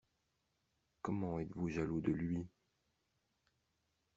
[1.03, 2.47] Comment êtes-vous jaloux de Lui?